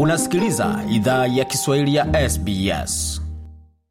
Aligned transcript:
Unasikiliza 0.00 0.84
idhaa 0.90 1.26
ya 1.26 1.44
Kiswahili 1.44 1.94
ya 1.94 2.30
SBS. 2.30 3.22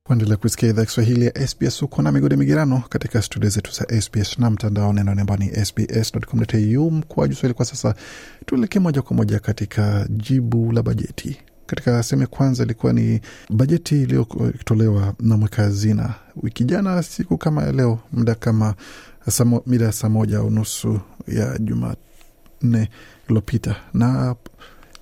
Kuendelea 0.03 0.37
kusikia 0.37 0.69
idhaa 0.69 0.85
Kiswahili 0.85 1.25
ya 1.25 1.47
SBS 1.47 1.81
huko 1.81 2.01
na 2.01 2.11
migode 2.11 2.35
migirano 2.35 2.83
katika 2.89 3.21
studio 3.21 3.49
zetu 3.49 3.71
za 3.71 4.01
SBS 4.01 4.39
na 4.39 4.49
mtandao 4.49 4.93
neno 4.93 5.15
namba 5.15 5.37
ni 5.37 5.65
sbs.com.au 5.65 6.91
mkoaju 6.91 7.35
swahili. 7.35 7.53
Kwa 7.53 7.65
sasa 7.65 7.95
tuelekee 8.45 8.79
moja 8.79 9.01
kwa 9.01 9.15
moja 9.15 9.39
katika 9.39 10.07
jibu 10.09 10.71
la 10.71 10.83
bajeti. 10.83 11.37
Katika 11.65 12.03
sehemu 12.03 12.21
ya 12.21 12.27
kwanza 12.27 12.63
ilikuwa 12.63 12.93
ni 12.93 13.21
bajeti 13.49 14.01
iliyotolewa 14.01 15.13
na 15.19 15.37
mweka 15.37 15.63
hazina 15.63 16.13
wiki 16.43 16.63
jana, 16.63 17.03
siku 17.03 17.37
kama 17.37 17.63
ya 17.63 17.71
leo, 17.71 17.99
muda 18.11 18.35
kama 18.35 18.75
mida 19.65 19.85
ya 19.85 19.91
saa 19.91 20.09
moja 20.09 20.41
unusu 20.41 20.99
ya 21.27 21.57
Jumanne 21.59 22.89
iliyopita 23.27 23.75
na 23.93 24.35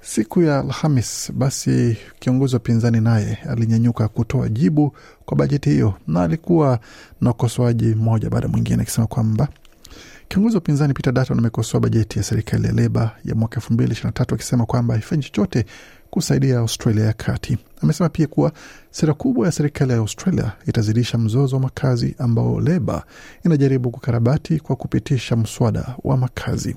siku 0.04 0.42
ya 0.42 0.60
Alhamis 0.60 1.32
basi 1.36 1.98
kiongozi 2.20 2.56
wa 2.56 2.60
upinzani 2.60 3.02
naye 3.02 3.38
alinyanyuka 3.50 4.08
kutoa 4.08 4.50
jibu 4.50 4.96
kwa 5.26 5.38
bajeti 5.38 5.70
hiyo, 5.70 5.94
na 6.08 6.22
alikuwa 6.24 6.80
na 7.22 7.32
ukosoaji 7.32 7.86
mmoja 7.96 8.30
baada 8.30 8.48
mwingine 8.48 8.82
akisema 8.82 9.08
kwamba 9.08 9.48
kiongozi 10.28 10.56
wa 10.56 10.62
upinzani 10.62 10.94
Peter 10.94 11.14
Dutton 11.14 11.40
amekosoa 11.40 11.80
bajeti 11.82 12.18
ya 12.20 12.24
serikali 12.24 12.66
ya 12.68 12.72
Leba 12.74 13.12
ya 13.26 13.36
mwaka 13.36 13.56
elfu 13.56 13.74
mbili 13.74 13.92
ishirini 13.92 14.08
na 14.08 14.12
tatu 14.12 14.36
akisema 14.36 14.66
kwamba 14.66 14.94
haifanyi 14.94 15.24
chochote 15.24 15.66
kusaidia 16.14 16.60
Australia 16.60 17.06
ya 17.06 17.14
kati. 17.14 17.58
Amesema 17.82 18.10
pia 18.10 18.28
kuwa 18.28 18.52
sera 18.92 19.14
kubwa 19.14 19.46
ya 19.46 19.52
serikali 19.52 19.92
ya 19.92 19.98
Australia 19.98 20.52
itazidisha 20.68 21.18
mzozo 21.18 21.56
wa 21.56 21.62
makazi 21.62 22.16
ambao 22.18 22.62
Leba 22.62 23.04
inajaribu 23.46 23.92
kukarabati 23.92 24.60
kwa 24.60 24.76
kupitisha 24.76 25.36
mswada 25.36 25.96
wa 26.04 26.18
makazi. 26.18 26.76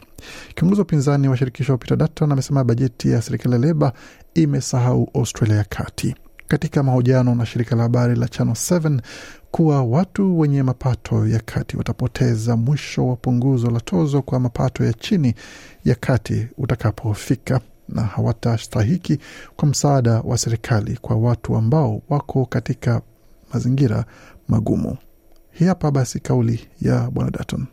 Kiongozi 0.54 0.80
wa 0.80 0.84
upinzani 0.84 1.28
wa 1.28 1.36
shirikisho 1.36 1.78
Peter 1.78 1.96
Dutton 1.96 2.32
amesema 2.32 2.64
bajeti 2.64 3.10
ya 3.10 3.22
serikali 3.22 3.52
ya 3.54 3.58
Leba 3.60 3.92
imesahau 4.34 5.10
Australia 5.14 5.56
ya 5.56 5.64
kati. 5.64 6.14
Katika 6.48 6.82
mahojiano 6.82 7.34
na 7.34 7.46
shirika 7.46 7.76
la 7.76 7.82
habari 7.82 8.16
la 8.16 8.28
Channel 8.28 8.54
7 8.54 9.00
kuwa 9.50 9.82
watu 9.82 10.38
wenye 10.38 10.62
mapato 10.62 11.26
ya 11.26 11.40
kati 11.40 11.76
watapoteza 11.76 12.56
mwisho 12.56 13.06
wa 13.08 13.16
punguzo 13.16 13.70
la 13.70 13.80
tozo 13.80 14.22
kwa 14.22 14.40
mapato 14.40 14.84
ya 14.84 14.92
chini 14.92 15.34
ya 15.84 15.94
kati 15.94 16.46
utakapofika 16.58 17.60
na 17.88 18.02
hawatastahiki 18.02 19.18
kwa 19.56 19.68
msaada 19.68 20.20
wa 20.20 20.38
serikali 20.38 20.96
kwa 21.00 21.16
watu 21.16 21.56
ambao 21.56 22.02
wako 22.08 22.46
katika 22.46 23.02
mazingira 23.52 24.04
magumu. 24.48 24.96
Hii 25.52 25.64
hapa 25.64 25.90
basi 25.90 26.20
kauli 26.20 26.68
ya 26.80 27.10
Bwana 27.10 27.30
Dutton. 27.30 27.66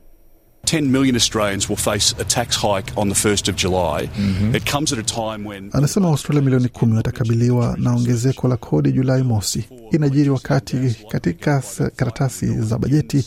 10 0.66 0.82
million 0.82 1.16
Australians 1.16 1.70
will 1.70 1.78
face 1.78 2.16
a 2.20 2.24
tax 2.24 2.58
hike 2.62 2.94
on 2.96 3.10
the 3.14 3.30
1st 3.30 3.50
of 3.50 3.56
July. 3.56 4.10
Mm-hmm. 4.20 4.56
It 4.56 4.72
comes 4.72 4.94
at 4.94 5.00
a 5.00 5.04
time 5.04 5.50
when... 5.50 5.70
Anasema 5.74 6.08
Australia 6.08 6.42
milioni 6.42 6.70
kumi 6.70 6.96
watakabiliwa 6.96 7.76
na 7.80 7.92
ongezeko 7.94 8.48
la 8.48 8.58
kodi 8.58 8.92
Julai 8.92 9.24
mosi. 9.24 9.66
Inajiri 9.92 10.30
wakati 10.30 10.96
katika 11.12 11.64
karatasi 11.96 12.46
za 12.62 12.78
bajeti 12.78 13.26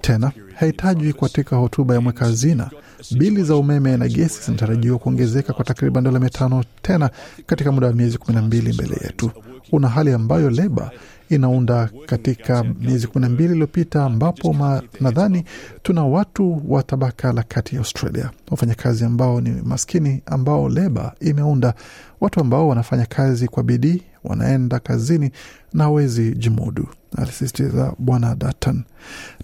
tena 0.00 0.32
haitajwi 0.58 1.12
katika 1.12 1.56
hotuba 1.56 1.94
ya 1.94 2.00
mweka 2.00 2.24
hazina. 2.24 2.70
Bili 3.18 3.42
za 3.42 3.56
umeme 3.56 3.96
na 3.96 4.08
gesi 4.08 4.42
zinatarajiwa 4.44 4.98
kuongezeka 4.98 5.52
kwa 5.52 5.64
takriban 5.64 6.04
dola 6.04 6.18
mia 6.20 6.30
tano 6.30 6.64
tena 6.82 7.10
katika 7.46 7.72
muda 7.72 7.86
wa 7.86 7.92
miezi 7.92 8.18
kumi 8.18 8.34
na 8.36 8.42
mbili 8.42 8.72
mbele 8.72 8.96
yetu. 9.04 9.30
Una 9.72 9.88
hali 9.88 10.12
ambayo 10.12 10.50
Leba 10.50 10.90
inaunda 11.28 11.90
katika 12.06 12.64
miezi 12.64 13.06
kumi 13.06 13.22
na 13.22 13.28
mbili 13.28 13.50
iliyopita 13.52 14.04
ambapo 14.04 14.56
nadhani 15.00 15.44
tuna 15.82 16.04
watu 16.04 16.62
wa 16.68 16.82
tabaka 16.82 17.32
la 17.32 17.42
kati 17.42 17.74
ya 17.74 17.80
Australia, 17.80 18.30
wafanyakazi 18.50 19.04
ambao 19.04 19.40
ni 19.40 19.50
maskini, 19.50 20.22
ambao 20.26 20.68
Leba 20.68 21.14
imeunda, 21.20 21.74
watu 22.20 22.40
ambao 22.40 22.68
wanafanya 22.68 23.06
kazi 23.06 23.48
kwa 23.48 23.62
bidii, 23.62 24.02
wanaenda 24.24 24.78
kazini 24.78 25.30
na 25.72 25.84
hawezi 25.84 26.34
jimudu, 26.34 26.88
alisisitiza 27.16 27.92
Bwana 27.98 28.34
Dutton. 28.34 28.82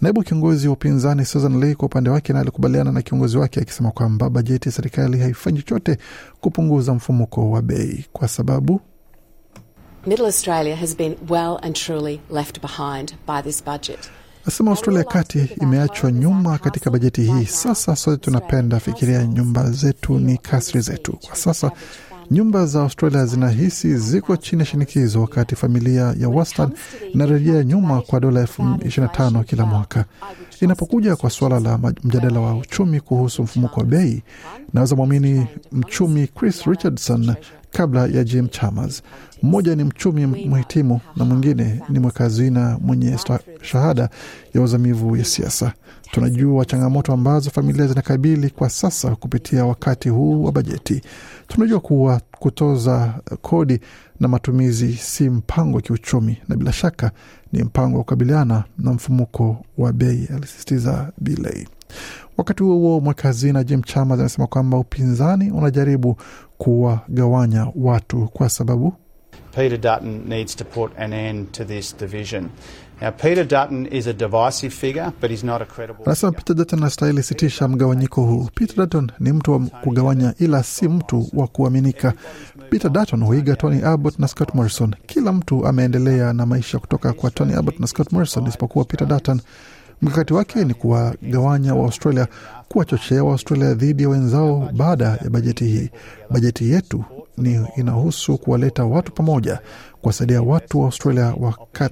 Naibu 0.00 0.22
kiongozi 0.22 0.66
wa 0.66 0.72
upinzani 0.74 1.24
Susan 1.24 1.60
Lee 1.60 1.74
kwa 1.74 1.86
upande 1.86 2.10
wake 2.10 2.32
naye 2.32 2.40
alikubaliana 2.42 2.92
na 2.92 3.02
kiongozi 3.02 3.38
wake 3.38 3.60
akisema 3.60 3.90
kwamba 3.90 4.30
bajeti 4.30 4.68
ya 4.68 4.72
serikali 4.72 5.18
haifanyi 5.18 5.58
chochote 5.58 5.98
kupunguza 6.40 6.94
mfumuko 6.94 7.50
wa 7.50 7.62
bei 7.62 8.04
kwa 8.12 8.28
sababu 8.28 8.80
Middle 10.06 10.26
Australia 10.26 10.74
has 10.76 10.94
been 10.96 11.16
well 11.28 11.58
and 11.62 11.76
truly 11.76 12.20
left 12.30 12.60
behind 12.60 13.14
by 13.26 13.40
this 13.42 13.60
budget. 13.64 14.10
Nasema 14.46 14.70
Australia 14.70 14.98
ya 14.98 15.04
kati 15.04 15.38
imeachwa 15.60 16.12
nyuma 16.12 16.58
katika 16.58 16.90
bajeti 16.90 17.22
hii. 17.22 17.44
Sasa 17.46 17.96
sote 17.96 18.16
tunapenda 18.24 18.80
fikiria 18.80 19.26
nyumba 19.26 19.70
zetu 19.70 20.18
ni 20.18 20.38
kasri 20.38 20.80
zetu. 20.80 21.12
Kwa 21.26 21.36
sasa 21.36 21.70
nyumba 22.30 22.66
za 22.66 22.82
Australia 22.82 23.26
zinahisi 23.26 23.96
ziko 23.96 24.36
chini 24.36 24.60
ya 24.60 24.66
shinikizo, 24.66 25.20
wakati 25.20 25.56
familia 25.56 26.14
ya 26.18 26.28
wastani 26.28 26.72
inarejea 27.14 27.64
nyuma 27.64 28.00
kwa 28.00 28.20
dola 28.20 28.40
elfu 28.40 28.62
ishirini 28.62 28.96
na 29.12 29.16
tano 29.18 29.42
kila 29.44 29.66
mwaka. 29.66 30.04
Inapokuja 30.60 31.16
kwa 31.16 31.30
suala 31.30 31.60
la 31.60 31.78
mjadala 32.04 32.40
wa 32.40 32.54
uchumi 32.54 33.00
kuhusu 33.00 33.42
mfumuko 33.42 33.80
wa 33.80 33.86
bei, 33.86 34.22
naweza 34.72 34.96
mwamini 34.96 35.46
mchumi 35.72 36.26
Chris 36.26 36.62
Richardson 36.66 37.34
kabla 37.72 38.06
ya 38.06 38.24
Jim 38.24 38.48
Chalmers. 38.48 39.02
Mmoja 39.42 39.76
ni 39.76 39.84
mchumi 39.84 40.26
mhitimu 40.26 41.00
na 41.16 41.24
mwingine 41.24 41.80
ni 41.88 41.98
mweka 41.98 42.24
hazina 42.24 42.78
mwenye 42.80 43.18
shahada 43.62 44.08
ya 44.54 44.60
uzamivu 44.62 45.16
ya 45.16 45.24
siasa. 45.24 45.72
Tunajua 46.10 46.64
changamoto 46.64 47.12
ambazo 47.12 47.50
familia 47.50 47.86
zinakabili 47.86 48.50
kwa 48.50 48.70
sasa 48.70 49.16
kupitia 49.16 49.64
wakati 49.66 50.08
huu 50.08 50.44
wa 50.44 50.52
bajeti. 50.52 51.02
Tunajua 51.48 51.80
kuwa 51.80 52.20
kutoza 52.38 53.14
kodi 53.42 53.80
na 54.20 54.28
matumizi 54.28 54.92
si 54.92 55.30
mpango 55.30 55.76
wa 55.76 55.82
kiuchumi, 55.82 56.38
na 56.48 56.56
bila 56.56 56.72
shaka 56.72 57.10
ni 57.52 57.62
mpango 57.62 57.98
wa 57.98 58.04
kukabiliana 58.04 58.64
na 58.78 58.92
mfumuko 58.92 59.64
wa 59.78 59.92
bei, 59.92 60.28
alisisitiza 60.36 61.12
Bilei. 61.20 61.66
Wakati 62.36 62.62
huo 62.62 62.74
huo, 62.76 63.00
mweka 63.00 63.22
hazina 63.28 63.64
Jim 63.64 63.82
Chalmers 63.82 64.20
amesema 64.20 64.46
kwamba 64.46 64.78
upinzani 64.78 65.50
unajaribu 65.50 66.16
kuwagawanya 66.58 67.66
watu 67.76 68.28
kwa 68.32 68.48
sababu 68.48 68.94
Peter 69.54 69.78
Dutton 69.80 70.22
needs 70.28 70.56
to 70.56 70.64
put 70.64 70.98
an 70.98 71.12
end 71.12 71.52
to 71.52 71.64
this 71.64 71.96
division. 71.96 72.48
Now, 73.00 73.10
Peter 73.12 73.44
Dutton 73.44 73.86
is 73.90 74.06
a 74.06 74.12
divisive 74.12 74.72
figure, 74.74 75.12
but 75.20 75.30
he's 75.30 75.44
not 75.44 75.62
a 75.62 75.64
credible 75.64 76.04
Anasema 76.06 76.32
Peter 76.32 76.54
Dutton 76.56 76.78
anastahili 76.78 77.22
sitisha 77.22 77.68
mgawanyiko 77.68 78.22
huu. 78.22 78.48
Peter 78.54 78.76
Dutton 78.76 79.10
ni 79.20 79.32
mtu 79.32 79.52
wa 79.52 79.58
kugawanya, 79.58 80.34
ila 80.38 80.62
si 80.62 80.88
mtu 80.88 81.28
wa 81.32 81.46
kuaminika. 81.46 82.12
Peter 82.70 82.90
Dutton 82.90 83.24
huiga 83.24 83.56
Tony 83.56 83.82
Abbott 83.84 84.18
na 84.18 84.28
Scott 84.28 84.54
Morrison. 84.54 84.94
Kila 85.06 85.32
mtu 85.32 85.66
ameendelea 85.66 86.32
na 86.32 86.46
maisha 86.46 86.78
kutoka 86.78 87.12
kwa 87.12 87.30
Tony 87.30 87.54
Abbott 87.54 87.80
na 87.80 87.86
Scott 87.86 88.12
Morrison 88.12 88.46
isipokuwa 88.46 88.84
Peter 88.84 89.08
Dutton. 89.08 89.40
Mkakati 90.02 90.34
wake 90.34 90.64
ni 90.64 90.74
kuwagawanya 90.74 91.74
Waaustralia, 91.74 92.28
kuwachochea 92.68 93.24
Waaustralia 93.24 93.74
dhidi 93.74 94.02
ya 94.02 94.08
wenzao. 94.08 94.70
Baada 94.76 95.04
ya 95.04 95.30
bajeti 95.30 95.64
hii, 95.64 95.90
bajeti 96.30 96.70
yetu 96.70 97.04
ni 97.36 97.66
inahusu 97.76 98.38
kuwaleta 98.38 98.84
watu 98.84 99.12
pamoja, 99.12 99.60
kuwasaidia 100.00 100.42
watu 100.42 100.80
wa 100.80 100.84
Australia 100.86 101.34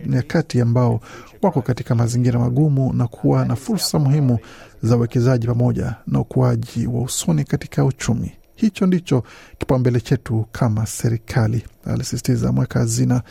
nyakati 0.06 0.60
ambao 0.60 1.00
wako 1.42 1.62
katika 1.62 1.94
mazingira 1.94 2.38
magumu 2.40 2.92
na 2.92 3.06
kuwa 3.06 3.44
na 3.44 3.56
fursa 3.56 3.98
muhimu 3.98 4.38
za 4.82 4.96
uwekezaji 4.96 5.46
pamoja 5.46 5.94
na 6.06 6.20
ukuaji 6.20 6.86
wa 6.86 7.02
usoni 7.02 7.44
katika 7.44 7.84
uchumi. 7.84 8.32
Hicho 8.54 8.86
ndicho 8.86 9.22
kipaumbele 9.58 10.00
chetu 10.00 10.46
kama 10.52 10.86
serikali, 10.86 11.64
alisisitiza 11.84 12.52
mweka 12.52 12.78
hazina 12.78 13.22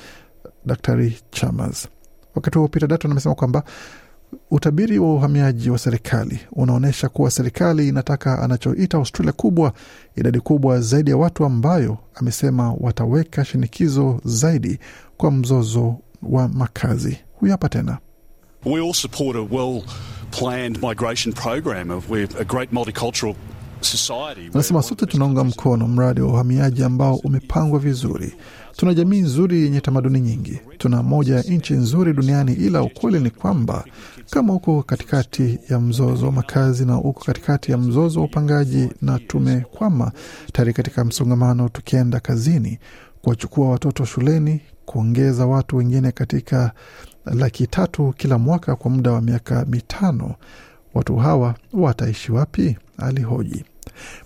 Daktari 0.65 1.17
Chalmers. 1.31 1.87
Wakati 2.35 2.57
huo 2.57 2.67
Peter 2.67 2.89
Dutton 2.89 3.11
amesema 3.11 3.35
kwamba 3.35 3.63
utabiri 4.51 4.99
wa 4.99 5.13
uhamiaji 5.13 5.69
wa 5.69 5.77
serikali 5.77 6.39
unaonyesha 6.51 7.09
kuwa 7.09 7.31
serikali 7.31 7.87
inataka 7.87 8.41
anachoita 8.41 8.97
Australia 8.97 9.33
kubwa, 9.33 9.73
idadi 10.15 10.39
kubwa 10.39 10.81
zaidi 10.81 11.11
ya 11.11 11.17
watu, 11.17 11.45
ambayo 11.45 11.97
amesema 12.15 12.73
wataweka 12.79 13.45
shinikizo 13.45 14.21
zaidi 14.25 14.79
kwa 15.17 15.31
mzozo 15.31 15.95
wa 16.23 16.47
makazi. 16.47 17.17
Huyu 17.33 17.51
hapa 17.51 17.69
tena. 17.69 17.97
We 18.65 18.81
all 18.87 18.93
support 18.93 19.35
a 19.37 19.55
well 19.55 19.83
planned 20.31 20.77
migration 20.83 21.33
program. 21.33 21.89
We're 22.09 22.27
a 22.39 22.43
great 22.43 22.71
multicultural. 22.73 23.35
Anasema 24.53 24.81
sote 24.83 25.05
tunaunga 25.05 25.43
mkono 25.43 25.87
mradi 25.87 26.21
wa 26.21 26.27
uhamiaji 26.27 26.83
ambao 26.83 27.15
umepangwa 27.15 27.79
vizuri. 27.79 28.33
Tuna 28.77 28.93
jamii 28.93 29.19
nzuri 29.21 29.61
yenye 29.63 29.81
tamaduni 29.81 30.19
nyingi, 30.21 30.59
tuna 30.77 31.03
moja 31.03 31.35
ya 31.35 31.41
nchi 31.41 31.73
nzuri 31.73 32.13
duniani, 32.13 32.53
ila 32.53 32.81
ukweli 32.81 33.19
ni 33.19 33.29
kwamba 33.29 33.85
kama 34.29 34.53
uko 34.53 34.83
katikati 34.83 35.59
ya 35.69 35.79
mzozo 35.79 36.25
wa 36.25 36.31
makazi 36.31 36.85
na 36.85 36.97
uko 36.97 37.23
katikati 37.25 37.71
ya 37.71 37.77
mzozo 37.77 38.19
wa 38.19 38.25
upangaji, 38.25 38.89
na 39.01 39.19
tumekwama 39.19 40.11
tayari 40.53 40.73
katika 40.73 41.05
msongamano, 41.05 41.69
tukienda 41.69 42.19
kazini, 42.19 42.79
kuwachukua 43.21 43.69
watoto 43.69 44.05
shuleni, 44.05 44.61
kuongeza 44.85 45.45
watu 45.45 45.77
wengine 45.77 46.11
katika 46.11 46.71
laki 47.25 47.67
tatu 47.67 48.13
kila 48.17 48.37
mwaka 48.37 48.75
kwa 48.75 48.91
muda 48.91 49.11
wa 49.11 49.21
miaka 49.21 49.65
mitano, 49.65 50.35
watu 50.93 51.15
hawa 51.15 51.55
wataishi 51.73 52.31
wapi? 52.31 52.77
Alihoji. 52.97 53.65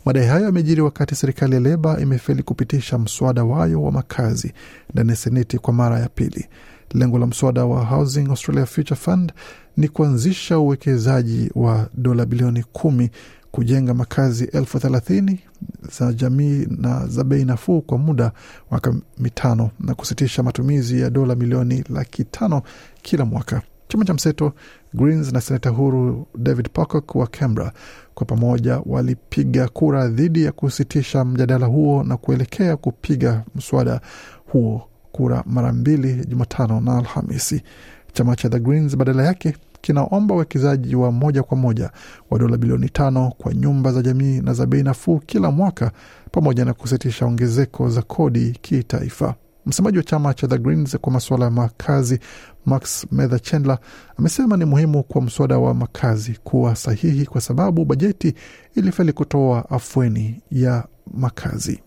Madai 0.05 0.27
hayo 0.27 0.45
yamejiri 0.45 0.81
wakati 0.81 1.15
serikali 1.15 1.53
ya 1.53 1.59
Leba 1.59 1.99
imefeli 1.99 2.43
kupitisha 2.43 2.97
mswada 2.97 3.43
wayo 3.43 3.83
wa 3.83 3.91
makazi 3.91 4.53
ndani 4.93 5.09
ya 5.09 5.15
Seneti 5.15 5.57
kwa 5.57 5.73
mara 5.73 5.99
ya 5.99 6.09
pili. 6.09 6.45
Lengo 6.93 7.17
la 7.19 7.27
mswada 7.27 7.65
wa 7.65 7.85
Housing 7.85 8.29
Australia 8.29 8.65
Future 8.65 8.95
Fund 8.95 9.33
ni 9.77 9.87
kuanzisha 9.87 10.59
uwekezaji 10.59 11.51
wa 11.55 11.89
dola 11.93 12.25
bilioni 12.25 12.63
kumi 12.73 13.09
kujenga 13.51 13.93
makazi 13.93 14.43
elfu 14.43 14.79
thelathini 14.79 15.39
za 15.97 16.13
jamii 16.13 16.67
na 16.69 17.07
za 17.07 17.23
bei 17.23 17.45
nafuu 17.45 17.81
kwa 17.81 17.97
muda 17.97 18.31
wa 18.71 18.81
mitano 19.17 19.69
na 19.79 19.95
kusitisha 19.95 20.43
matumizi 20.43 21.01
ya 21.01 21.09
dola 21.09 21.35
milioni 21.35 21.83
laki 21.89 22.23
tano 22.23 22.61
kila 23.01 23.25
mwaka. 23.25 23.61
Chama 23.87 24.05
cha 24.05 24.13
mseto 24.13 24.53
Greens 24.93 25.31
na 25.33 25.41
senata 25.41 25.69
huru 25.69 26.27
David 26.37 26.69
Pocock 26.73 27.15
wa 27.15 27.27
Canberra 27.27 27.71
kwa 28.13 28.25
pamoja 28.25 28.81
walipiga 28.85 29.67
kura 29.67 30.07
dhidi 30.07 30.43
ya 30.43 30.51
kusitisha 30.51 31.25
mjadala 31.25 31.65
huo 31.65 32.03
na 32.03 32.17
kuelekea 32.17 32.77
kupiga 32.77 33.43
mswada 33.55 34.01
huo 34.51 34.81
kura 35.11 35.43
mara 35.45 35.73
mbili 35.73 36.25
Jumatano 36.25 36.81
na 36.81 36.97
Alhamisi. 36.97 37.63
Chama 38.13 38.35
cha 38.35 38.49
The 38.49 38.59
Greens 38.59 38.97
badala 38.97 39.23
yake 39.23 39.55
kinaomba 39.81 40.35
uwekezaji 40.35 40.95
wa 40.95 41.11
moja 41.11 41.43
kwa 41.43 41.57
moja 41.57 41.91
wa 42.29 42.39
dola 42.39 42.57
bilioni 42.57 42.89
tano 42.89 43.33
kwa 43.37 43.53
nyumba 43.53 43.91
za 43.91 44.01
jamii 44.01 44.41
na 44.41 44.53
za 44.53 44.65
bei 44.65 44.83
nafuu 44.83 45.19
kila 45.19 45.51
mwaka 45.51 45.91
pamoja 46.31 46.65
na 46.65 46.73
kusitisha 46.73 47.25
ongezeko 47.25 47.89
za 47.89 48.01
kodi 48.01 48.51
kitaifa. 48.61 49.35
Msemaji 49.65 49.97
wa 49.97 50.03
chama 50.03 50.33
cha 50.33 50.47
The 50.47 50.57
Greens 50.57 50.97
kwa 50.97 51.11
masuala 51.13 51.45
ya 51.45 51.51
makazi 51.51 52.19
Max 52.65 53.07
Mather 53.11 53.39
Chandler 53.41 53.77
amesema 54.19 54.57
ni 54.57 54.65
muhimu 54.65 55.03
kwa 55.03 55.21
mswada 55.21 55.57
wa 55.57 55.73
makazi 55.73 56.39
kuwa 56.43 56.75
sahihi 56.75 57.25
kwa 57.25 57.41
sababu 57.41 57.85
bajeti 57.85 58.33
ilifeli 58.75 59.13
kutoa 59.13 59.69
afueni 59.69 60.41
ya 60.51 60.87
makazi. 61.13 61.81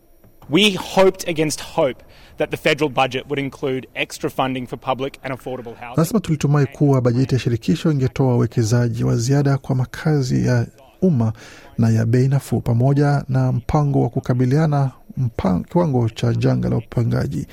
We 0.50 0.76
hoped 0.94 1.28
against 1.28 1.62
hope 1.75 2.05
that 2.38 2.50
the 2.50 2.56
federal 2.56 2.90
budget 2.90 3.25
would 3.28 3.38
include 3.38 3.88
extra 3.94 4.31
funding 4.31 4.67
for 4.67 4.79
public 4.81 5.19
and 5.22 5.32
affordable 5.34 5.72
housing. 5.75 5.94
Anasema 5.96 6.20
tulitumai 6.20 6.67
kuwa 6.67 7.00
bajeti 7.00 7.34
ya 7.34 7.38
shirikisho 7.38 7.93
ingetoa 7.93 8.34
uwekezaji 8.37 9.05
wa 9.05 9.17
ziada 9.17 9.58
kwa 9.58 9.75
makazi 9.76 10.46
ya 10.46 10.67
umma 11.02 11.32
na 11.79 11.90
ya 11.90 12.06
bei 12.06 12.29
nafuu 12.29 12.61
pamoja 12.61 13.25
na 13.29 13.52
mpango 13.52 14.02
wa 14.02 14.08
kukabiliana 14.08 14.90
kiwango 15.68 16.08
cha 16.08 16.32
janga 16.34 16.68
la 16.68 16.76
upangaji. 16.76 17.46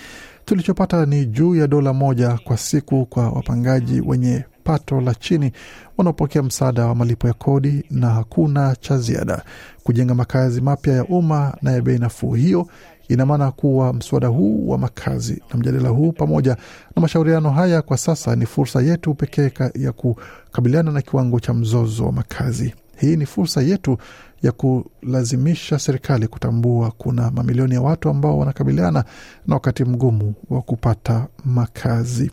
Tulichopata 0.46 1.06
ni 1.06 1.26
juu 1.26 1.56
ya 1.56 1.68
dola 1.68 1.94
moja 1.94 2.40
kwa 2.44 2.58
siku 2.58 3.06
kwa 3.06 3.30
wapangaji 3.30 4.02
wenye 4.02 4.44
pato 4.64 5.02
la 5.02 5.16
chini 5.16 5.52
wanaopokea 5.98 6.44
msaada 6.44 6.86
wa 6.86 6.96
malipo 6.96 7.28
ya 7.28 7.34
kodi 7.34 7.84
na 7.92 8.10
hakuna 8.10 8.76
cha 8.76 8.98
ziada. 8.98 9.44
Kujenga 9.84 10.16
makazi 10.16 10.62
mapya 10.62 10.94
ya 10.94 11.06
umma 11.06 11.58
na 11.62 11.72
ya 11.72 11.82
bei 11.82 11.98
nafuu, 12.00 12.34
hiyo 12.34 12.68
ina 13.08 13.26
maana 13.26 13.52
kuwa 13.52 13.94
mswada 13.94 14.28
huu 14.28 14.70
wa 14.70 14.78
makazi 14.78 15.42
na 15.54 15.60
mjadala 15.60 15.90
huu 15.90 16.12
pamoja 16.12 16.58
na 16.96 17.02
mashauriano 17.02 17.50
haya 17.52 17.82
kwa 17.82 17.98
sasa 17.98 18.36
ni 18.36 18.46
fursa 18.46 18.82
yetu 18.82 19.14
pekee 19.14 19.52
ya 19.76 19.92
kukabiliana 19.92 20.92
na 20.92 21.02
kiwango 21.02 21.40
cha 21.40 21.54
mzozo 21.54 22.06
wa 22.06 22.12
makazi. 22.12 22.74
Hii 22.98 23.16
ni 23.16 23.26
fursa 23.26 23.62
yetu 23.62 23.98
ya 24.44 24.52
kulazimisha 24.52 25.80
serikali 25.80 26.28
kutambua 26.28 26.92
kuna 26.98 27.32
mamilioni 27.32 27.74
ya 27.74 27.82
watu 27.82 28.10
ambao 28.10 28.38
wanakabiliana 28.40 29.06
na 29.48 29.56
wakati 29.56 29.84
mgumu 29.86 30.34
wa 30.50 30.62
kupata 30.62 31.28
makazi. 31.46 32.32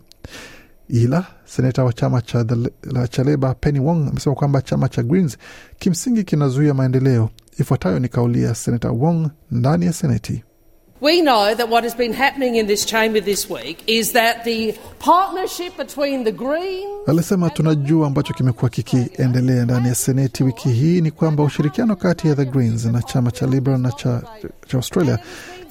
Ila 0.88 1.24
seneta 1.44 1.84
wa 1.84 1.92
chama 1.92 2.22
cha, 2.22 2.46
cha 3.10 3.24
Leba 3.24 3.54
Penny 3.54 3.80
Wong 3.80 4.08
amesema 4.08 4.34
kwamba 4.36 4.62
chama 4.62 4.88
cha 4.88 5.02
Greens 5.02 5.38
kimsingi 5.78 6.24
kinazuia 6.24 6.74
maendeleo. 6.74 7.30
Ifuatayo 7.58 7.98
ni 7.98 8.08
kauli 8.08 8.42
ya 8.42 8.54
seneta 8.54 8.90
Wong 8.90 9.30
ndani 9.50 9.86
ya 9.86 9.92
Seneti. 9.92 10.44
We 11.02 11.22
know 11.22 11.54
that 11.54 11.68
what 11.70 11.84
has 11.84 11.94
been 11.96 12.12
happening 12.12 12.56
in 12.56 12.66
this 12.66 12.84
chamber 12.84 13.20
this 13.20 13.48
week 13.50 13.82
is 13.86 14.12
that 14.12 14.44
the 14.44 14.74
partnership 14.98 15.76
between 15.78 16.24
the 16.24 16.32
Greens 16.32 17.08
Alisema 17.08 17.50
tunajua 17.50 18.06
ambacho 18.06 18.34
kimekuwa 18.34 18.70
kikiendelea 18.70 19.64
ndani 19.64 19.88
ya 19.88 19.94
seneti 19.94 20.44
wiki 20.44 20.68
hii 20.68 21.00
ni 21.00 21.10
kwamba 21.10 21.42
ushirikiano 21.42 21.96
kati 21.96 22.28
ya 22.28 22.34
the 22.34 22.44
Greens 22.44 22.84
na 22.84 23.02
chama 23.02 23.30
cha 23.30 23.46
Liberal 23.46 23.80
na 23.80 23.92
cha, 23.92 24.22
cha 24.66 24.76
Australia 24.76 25.18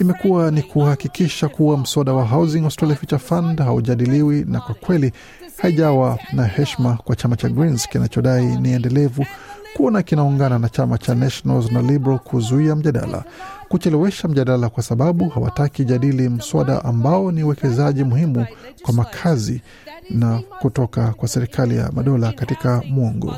imekuwa 0.02 0.52
ni 0.52 0.62
kuhakikisha 0.64 1.50
kuwa 1.50 1.78
mswada 1.78 2.14
wa 2.14 2.26
Housing 2.26 2.64
Australia 2.64 2.96
Future 2.96 3.20
Fund 3.20 3.60
haujadiliwi, 3.60 4.46
na 4.48 4.60
kwa 4.60 4.76
kweli 4.76 5.12
haijawa 5.58 6.20
na 6.34 6.46
heshima 6.46 6.98
kwa 7.04 7.16
chama 7.16 7.36
cha 7.36 7.50
Greens 7.50 7.88
kinachodai 7.90 8.46
ni 8.46 8.72
endelevu 8.74 9.26
kuona 9.74 10.02
kinaungana 10.04 10.60
na 10.60 10.70
chama 10.70 10.98
cha 10.98 11.16
Nationals 11.16 11.72
na 11.72 11.82
Liberal 11.82 12.20
kuzuia 12.20 12.76
mjadala, 12.76 13.24
kuchelewesha 13.70 14.28
mjadala 14.28 14.70
kwa 14.70 14.84
sababu 14.84 15.30
hawataki 15.30 15.86
jadili 15.86 16.30
mswada 16.30 16.86
ambao 16.86 17.32
ni 17.32 17.44
uwekezaji 17.44 18.04
muhimu 18.04 18.46
kwa 18.84 18.94
makazi 18.94 19.62
na 20.10 20.40
kutoka 20.62 21.08
kwa 21.14 21.28
serikali 21.28 21.78
ya 21.78 21.92
madola 21.92 22.32
katika 22.32 22.82
mwongo. 22.90 23.36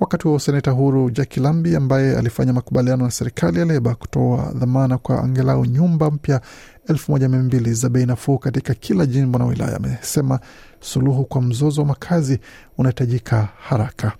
Wakati 0.00 0.28
huo 0.28 0.38
seneta 0.38 0.70
huru 0.70 1.10
Jackie 1.10 1.42
Lambi 1.42 1.76
ambaye 1.76 2.16
alifanya 2.18 2.52
makubaliano 2.52 3.04
na 3.04 3.10
serikali 3.10 3.58
ya 3.58 3.64
Leba 3.64 3.94
kutoa 3.94 4.52
dhamana 4.54 4.98
kwa 4.98 5.22
angalau 5.24 5.64
nyumba 5.64 6.10
mpya 6.10 6.40
elfu 6.88 7.12
moja 7.12 7.28
mia 7.28 7.38
mbili 7.42 7.74
za 7.74 7.88
bei 7.88 8.06
nafuu 8.06 8.38
katika 8.38 8.74
kila 8.74 9.06
jimbo 9.06 9.38
na 9.38 9.44
wilaya, 9.44 9.76
amesema 9.76 10.40
suluhu 10.80 11.24
kwa 11.24 11.42
mzozo 11.42 11.80
wa 11.80 11.86
makazi 11.86 12.38
unahitajika 12.78 13.48
haraka. 13.68 14.12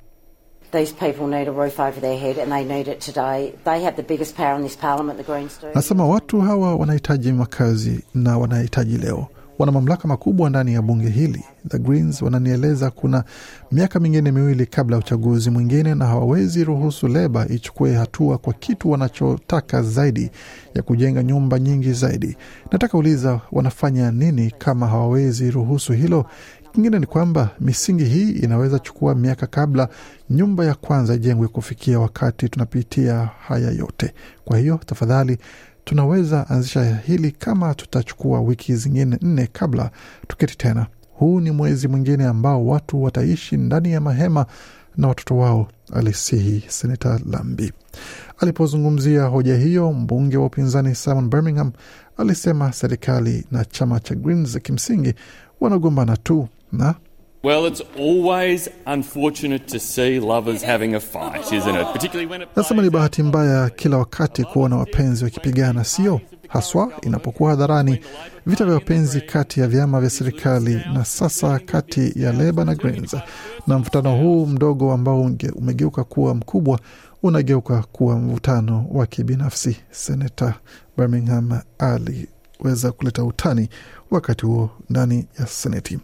Nasema 5.74 6.06
watu 6.06 6.40
hawa 6.40 6.74
wanahitaji 6.76 7.32
makazi 7.32 8.04
na 8.14 8.38
wanahitaji 8.38 8.98
leo 8.98 9.26
wana 9.58 9.72
mamlaka 9.72 10.08
makubwa 10.08 10.50
ndani 10.50 10.74
ya 10.74 10.82
bunge 10.82 11.08
hili. 11.08 11.44
The 11.68 11.78
Greens 11.78 12.22
wananieleza 12.22 12.90
kuna 12.90 13.24
miaka 13.72 14.00
mingine 14.00 14.32
miwili 14.32 14.66
kabla 14.66 14.96
ya 14.96 15.00
uchaguzi 15.00 15.50
mwingine, 15.50 15.94
na 15.94 16.06
hawawezi 16.06 16.64
ruhusu 16.64 17.08
Leba 17.08 17.48
ichukue 17.48 17.94
hatua 17.94 18.38
kwa 18.38 18.52
kitu 18.52 18.90
wanachotaka 18.90 19.82
zaidi 19.82 20.30
ya 20.74 20.82
kujenga 20.82 21.22
nyumba 21.22 21.58
nyingi 21.58 21.92
zaidi. 21.92 22.36
Nataka 22.72 22.98
uliza, 22.98 23.40
wanafanya 23.52 24.10
nini 24.10 24.50
kama 24.58 24.86
hawawezi 24.86 25.50
ruhusu 25.50 25.92
hilo? 25.92 26.26
Kingine 26.72 26.98
ni 26.98 27.06
kwamba 27.06 27.50
misingi 27.60 28.04
hii 28.04 28.30
inaweza 28.30 28.78
chukua 28.78 29.14
miaka 29.14 29.46
kabla 29.46 29.88
nyumba 30.30 30.64
ya 30.64 30.74
kwanza 30.74 31.14
ijengwe 31.14 31.48
kufikia 31.48 32.00
wakati 32.00 32.48
tunapitia 32.48 33.30
haya 33.48 33.70
yote. 33.70 34.14
Kwa 34.44 34.58
hiyo 34.58 34.80
tafadhali 34.86 35.38
tunaweza 35.84 36.48
anzisha 36.48 36.96
hili 36.96 37.30
kama 37.30 37.74
tutachukua 37.74 38.40
wiki 38.40 38.76
zingine 38.76 39.18
nne 39.22 39.48
kabla 39.52 39.90
tuketi 40.28 40.56
tena. 40.58 40.86
Huu 41.12 41.40
ni 41.40 41.50
mwezi 41.50 41.88
mwingine 41.88 42.24
ambao 42.24 42.66
watu 42.66 43.02
wataishi 43.02 43.56
ndani 43.56 43.92
ya 43.92 44.00
mahema 44.00 44.46
na 44.96 45.08
watoto 45.08 45.36
wao, 45.36 45.68
alisihi 45.92 46.64
Senata 46.68 47.20
Lambi. 47.30 47.72
Alipozungumzia 48.38 49.24
hoja 49.24 49.56
hiyo, 49.56 49.92
mbunge 49.92 50.36
wa 50.36 50.46
upinzani 50.46 50.94
Simon 50.94 51.30
Birmingham 51.30 51.72
alisema 52.16 52.72
serikali 52.72 53.44
na 53.50 53.64
chama 53.64 54.00
cha 54.00 54.14
Greens 54.14 54.58
kimsingi 54.62 55.14
wanagombana 55.60 56.16
tu 56.16 56.48
na 56.72 56.94
Well, 57.44 57.66
it's 57.66 57.82
always 57.98 58.68
unfortunate 58.86 59.68
to 59.68 59.78
see 59.78 60.18
lovers 60.18 60.62
having 60.62 60.94
a 60.94 61.00
fight, 61.00 61.52
isn't 61.52 61.76
it? 61.76 61.86
Particularly 61.92 62.26
when 62.30 62.42
it 62.42 62.48
Nasema 62.56 62.82
ni 62.82 62.90
bahati 62.90 63.22
mbaya 63.22 63.70
kila 63.70 63.96
wakati 63.98 64.44
kuona 64.44 64.76
wapenzi 64.76 65.24
wakipigana, 65.24 65.84
sio 65.84 66.20
haswa 66.48 66.92
inapokuwa 67.02 67.50
hadharani. 67.50 68.00
Vita 68.46 68.64
vya 68.64 68.74
wapenzi 68.74 69.20
kati 69.20 69.60
ya 69.60 69.66
vyama 69.68 70.00
vya 70.00 70.10
serikali 70.10 70.74
na 70.94 71.04
sasa 71.04 71.58
kati 71.58 72.12
ya 72.16 72.32
Leba 72.32 72.64
na 72.64 72.74
Greens, 72.74 73.16
na 73.66 73.78
mvutano 73.78 74.16
huu 74.16 74.46
mdogo 74.46 74.92
ambao 74.92 75.30
umegeuka 75.56 76.04
kuwa 76.04 76.34
mkubwa 76.34 76.80
unageuka 77.22 77.82
kuwa 77.92 78.16
mvutano 78.18 78.86
wa 78.90 79.06
kibinafsi. 79.06 79.76
Senata 79.90 80.54
Birmingham 80.96 81.60
aliweza 82.60 82.92
kuleta 82.92 83.24
utani 83.24 83.68
wakati 84.10 84.46
huo 84.46 84.70
ndani 84.90 85.26
ya 85.38 85.46
Seneti. 85.46 85.98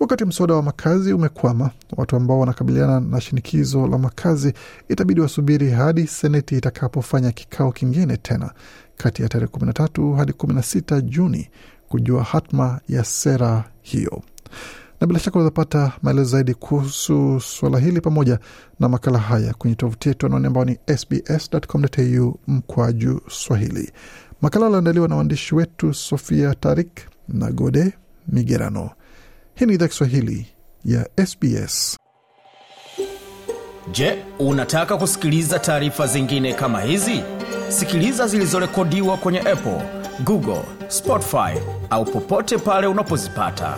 Wakati 0.00 0.24
mswada 0.24 0.54
wa 0.54 0.62
makazi 0.62 1.12
umekwama, 1.12 1.70
watu 1.96 2.16
ambao 2.16 2.40
wanakabiliana 2.40 3.00
na 3.00 3.20
shinikizo 3.20 3.86
la 3.86 3.98
makazi 3.98 4.52
itabidi 4.88 5.20
wasubiri 5.20 5.70
hadi 5.70 6.06
Seneti 6.06 6.56
itakapofanya 6.56 7.32
kikao 7.32 7.72
kingine 7.72 8.16
tena 8.16 8.50
kati 8.96 9.22
ya 9.22 9.28
tarehe 9.28 9.52
13 9.52 10.16
hadi 10.16 10.32
16 10.32 11.00
Juni 11.00 11.50
kujua 11.88 12.22
hatma 12.22 12.80
ya 12.88 13.04
sera 13.04 13.64
hiyo. 13.82 14.22
Na 15.00 15.06
bila 15.06 15.18
shaka 15.20 15.38
utapata 15.38 15.92
maelezo 16.02 16.30
zaidi 16.30 16.54
kuhusu 16.54 17.40
suala 17.40 17.78
hili 17.78 18.00
pamoja 18.00 18.38
na 18.80 18.88
makala 18.88 19.18
haya 19.18 19.54
kwenye 19.54 19.76
tovuti 19.76 20.08
yetu 20.08 20.26
anaoni 20.26 20.46
ambao 20.46 20.64
ni 20.64 20.78
sbs.com.au 20.96 22.38
mkwaju 22.46 23.20
Swahili. 23.28 23.92
Makala 24.42 24.66
aliandaliwa 24.66 25.08
na 25.08 25.16
waandishi 25.16 25.54
wetu 25.54 25.94
Sofia 25.94 26.54
Tarik 26.54 27.00
na 27.28 27.50
Gode 27.52 27.92
Migerano. 28.28 28.90
Hii 29.54 29.66
ni 29.66 29.74
idhaa 29.74 29.88
Kiswahili 29.88 30.46
ya 30.84 31.08
SBS. 31.26 31.96
Je, 33.92 34.24
unataka 34.38 34.96
kusikiliza 34.96 35.58
taarifa 35.58 36.06
zingine 36.06 36.54
kama 36.54 36.80
hizi? 36.80 37.22
Sikiliza 37.68 38.26
zilizorekodiwa 38.26 39.16
kwenye 39.16 39.40
Apple, 39.40 39.82
Google, 40.24 40.62
Spotify 40.88 41.58
au 41.90 42.04
popote 42.04 42.58
pale 42.58 42.86
unapozipata. 42.86 43.76